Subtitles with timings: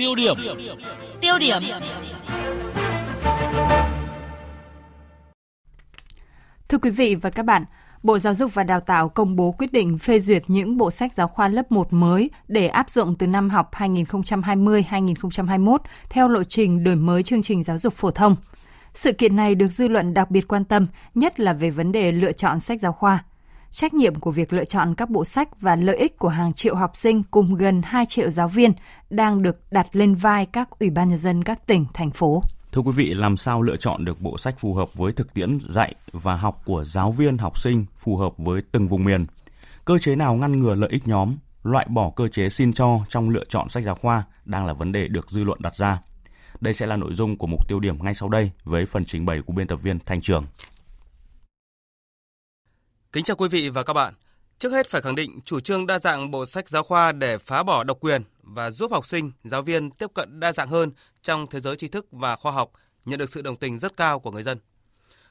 [0.00, 0.36] Tiêu điểm.
[1.20, 1.62] Tiêu điểm.
[6.68, 7.64] Thưa quý vị và các bạn,
[8.02, 11.12] Bộ Giáo dục và Đào tạo công bố quyết định phê duyệt những bộ sách
[11.12, 15.78] giáo khoa lớp 1 mới để áp dụng từ năm học 2020-2021
[16.08, 18.36] theo lộ trình đổi mới chương trình giáo dục phổ thông.
[18.94, 22.12] Sự kiện này được dư luận đặc biệt quan tâm, nhất là về vấn đề
[22.12, 23.24] lựa chọn sách giáo khoa.
[23.72, 26.74] Trách nhiệm của việc lựa chọn các bộ sách và lợi ích của hàng triệu
[26.74, 28.72] học sinh cùng gần 2 triệu giáo viên
[29.10, 32.42] đang được đặt lên vai các ủy ban nhân dân các tỉnh, thành phố.
[32.72, 35.58] Thưa quý vị, làm sao lựa chọn được bộ sách phù hợp với thực tiễn
[35.68, 39.26] dạy và học của giáo viên, học sinh phù hợp với từng vùng miền?
[39.84, 43.30] Cơ chế nào ngăn ngừa lợi ích nhóm, loại bỏ cơ chế xin cho trong
[43.30, 45.98] lựa chọn sách giáo khoa đang là vấn đề được dư luận đặt ra.
[46.60, 49.26] Đây sẽ là nội dung của mục tiêu điểm ngay sau đây với phần trình
[49.26, 50.44] bày của biên tập viên Thanh Trường.
[53.12, 54.14] Kính chào quý vị và các bạn.
[54.58, 57.62] Trước hết phải khẳng định chủ trương đa dạng bộ sách giáo khoa để phá
[57.62, 61.46] bỏ độc quyền và giúp học sinh, giáo viên tiếp cận đa dạng hơn trong
[61.46, 62.70] thế giới tri thức và khoa học
[63.04, 64.58] nhận được sự đồng tình rất cao của người dân.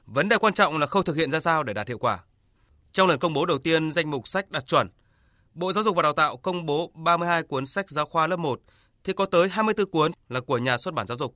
[0.05, 2.19] Vấn đề quan trọng là khâu thực hiện ra sao để đạt hiệu quả.
[2.93, 4.89] Trong lần công bố đầu tiên danh mục sách đạt chuẩn,
[5.53, 8.61] Bộ Giáo dục và Đào tạo công bố 32 cuốn sách giáo khoa lớp 1
[9.03, 11.35] thì có tới 24 cuốn là của nhà xuất bản giáo dục.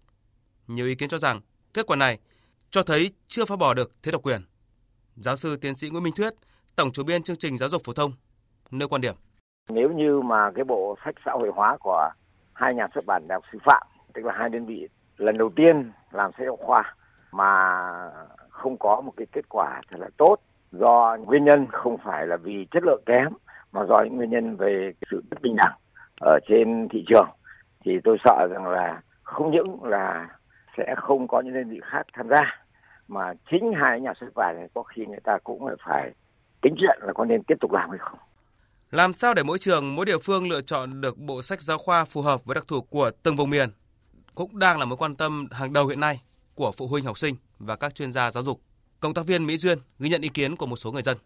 [0.67, 1.41] Nhiều ý kiến cho rằng
[1.73, 2.19] kết quả này
[2.71, 4.45] cho thấy chưa phá bỏ được thế độc quyền.
[5.15, 6.33] Giáo sư tiến sĩ Nguyễn Minh Thuyết,
[6.75, 8.11] tổng chủ biên chương trình giáo dục phổ thông
[8.71, 9.15] nêu quan điểm.
[9.69, 12.09] Nếu như mà cái bộ sách xã hội hóa của
[12.53, 15.49] hai nhà xuất bản đại học sư phạm, tức là hai đơn vị lần đầu
[15.55, 16.95] tiên làm sách giáo khoa
[17.31, 17.81] mà
[18.49, 20.35] không có một cái kết quả thật là tốt
[20.71, 23.27] do nguyên nhân không phải là vì chất lượng kém
[23.71, 25.73] mà do những nguyên nhân về sự bất bình đẳng
[26.21, 27.27] ở trên thị trường
[27.85, 30.29] thì tôi sợ rằng là không những là
[30.77, 32.62] sẽ không có những đơn vị khác tham gia
[33.07, 36.11] mà chính hai nhà xuất bản này có khi người ta cũng phải
[36.61, 38.19] tính chuyện là có nên tiếp tục làm hay không.
[38.91, 42.05] Làm sao để mỗi trường, mỗi địa phương lựa chọn được bộ sách giáo khoa
[42.05, 43.69] phù hợp với đặc thù của từng vùng miền
[44.35, 46.21] cũng đang là mối quan tâm hàng đầu hiện nay
[46.55, 48.61] của phụ huynh học sinh và các chuyên gia giáo dục.
[48.99, 51.17] Cộng tác viên Mỹ Duyên ghi nhận ý kiến của một số người dân.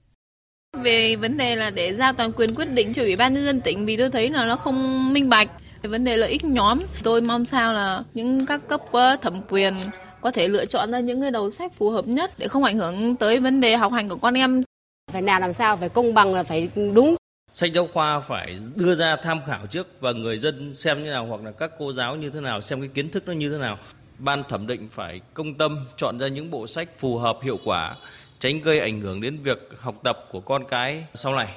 [0.84, 3.62] Về vấn đề là để giao toàn quyền quyết định cho Ủy ban nhân dân
[3.62, 5.50] tỉnh vì tôi thấy là nó không minh bạch.
[5.82, 8.82] Về vấn đề lợi ích nhóm, tôi mong sao là những các cấp
[9.22, 9.74] thẩm quyền
[10.22, 12.78] có thể lựa chọn ra những cái đầu sách phù hợp nhất để không ảnh
[12.78, 14.64] hưởng tới vấn đề học hành của con em.
[15.12, 17.16] Phải nào làm sao phải công bằng là phải đúng.
[17.52, 21.26] Sách giáo khoa phải đưa ra tham khảo trước và người dân xem như nào
[21.26, 23.58] hoặc là các cô giáo như thế nào xem cái kiến thức nó như thế
[23.58, 23.78] nào.
[24.20, 27.96] Ban thẩm định phải công tâm chọn ra những bộ sách phù hợp hiệu quả,
[28.40, 31.48] tránh gây ảnh hưởng đến việc học tập của con cái sau này.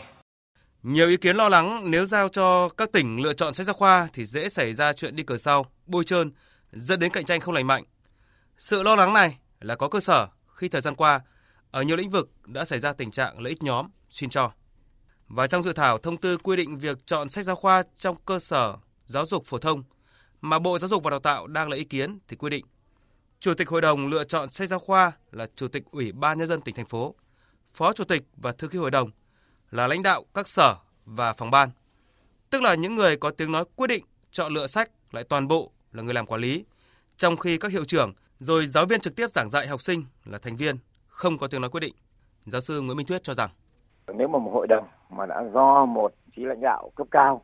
[0.83, 4.09] Nhiều ý kiến lo lắng nếu giao cho các tỉnh lựa chọn sách giáo khoa
[4.13, 6.33] thì dễ xảy ra chuyện đi cờ sau, bôi trơn,
[6.73, 7.85] dẫn đến cạnh tranh không lành mạnh
[8.61, 11.21] sự lo lắng này là có cơ sở khi thời gian qua
[11.71, 14.53] ở nhiều lĩnh vực đã xảy ra tình trạng lợi ích nhóm xin cho.
[15.29, 18.39] Và trong dự thảo thông tư quy định việc chọn sách giáo khoa trong cơ
[18.39, 18.77] sở
[19.07, 19.83] giáo dục phổ thông
[20.41, 22.65] mà Bộ Giáo dục và Đào tạo đang lấy ý kiến thì quy định
[23.39, 26.47] Chủ tịch hội đồng lựa chọn sách giáo khoa là Chủ tịch Ủy ban Nhân
[26.47, 27.15] dân tỉnh, thành phố,
[27.73, 29.11] Phó Chủ tịch và Thư ký hội đồng
[29.71, 31.71] là lãnh đạo các sở và phòng ban.
[32.51, 35.73] Tức là những người có tiếng nói quyết định chọn lựa sách lại toàn bộ
[35.93, 36.65] là người làm quản lý,
[37.17, 40.39] trong khi các hiệu trưởng rồi giáo viên trực tiếp giảng dạy học sinh là
[40.39, 40.77] thành viên
[41.09, 41.95] không có tiếng nói quyết định.
[42.47, 43.51] Giáo sư Nguyễn Minh Thuyết cho rằng.
[44.15, 47.43] Nếu mà một hội đồng mà đã do một chí lãnh đạo cấp cao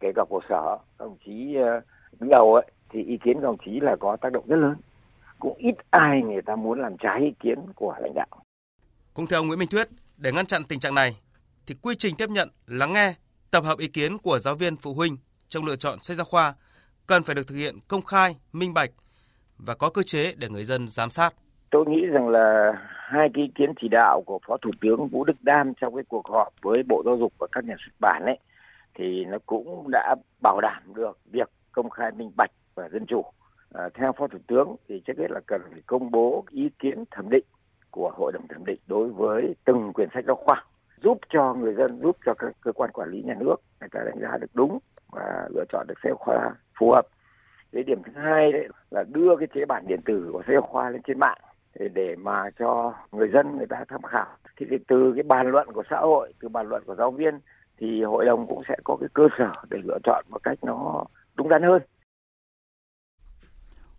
[0.00, 1.80] kể cả của sở đồng chí ờ,
[2.20, 4.76] đứng đầu ấy thì ý kiến đồng chí là có tác động rất lớn.
[5.38, 8.42] Cũng ít ai người ta muốn làm trái ý kiến của lãnh đạo.
[9.14, 11.16] Cũng theo Nguyễn Minh Thuyết để ngăn chặn tình trạng này
[11.66, 13.14] thì quy trình tiếp nhận lắng nghe
[13.50, 15.16] tập hợp ý kiến của giáo viên phụ huynh
[15.48, 16.54] trong lựa chọn sách giáo khoa
[17.06, 18.90] cần phải được thực hiện công khai minh bạch
[19.58, 21.34] và có cơ chế để người dân giám sát.
[21.70, 25.24] Tôi nghĩ rằng là hai cái ý kiến chỉ đạo của Phó Thủ tướng Vũ
[25.24, 28.22] Đức Đam trong cái cuộc họp với Bộ Giáo dục và các nhà xuất bản
[28.24, 28.38] ấy
[28.94, 33.24] thì nó cũng đã bảo đảm được việc công khai minh bạch và dân chủ.
[33.74, 37.04] À, theo Phó Thủ tướng thì trước hết là cần phải công bố ý kiến
[37.10, 37.44] thẩm định
[37.90, 40.64] của Hội đồng thẩm định đối với từng quyển sách giáo khoa
[41.02, 44.00] giúp cho người dân, giúp cho các cơ quan quản lý nhà nước người ta
[44.04, 44.78] đánh giá được đúng
[45.12, 47.06] và lựa chọn được sách giáo khoa phù hợp
[47.72, 50.62] cái điểm thứ hai đấy là đưa cái chế bản điện tử của sách giáo
[50.62, 51.38] khoa lên trên mạng
[51.78, 54.26] để, để mà cho người dân người ta tham khảo
[54.56, 57.34] thì từ cái bàn luận của xã hội từ bàn luận của giáo viên
[57.78, 61.04] thì hội đồng cũng sẽ có cái cơ sở để lựa chọn một cách nó
[61.34, 61.82] đúng đắn hơn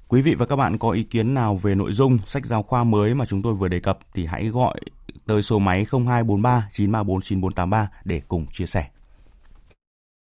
[0.07, 2.83] Quý vị và các bạn có ý kiến nào về nội dung sách giáo khoa
[2.83, 4.75] mới mà chúng tôi vừa đề cập thì hãy gọi
[5.27, 8.85] tới số máy 0243 934 9483 để cùng chia sẻ.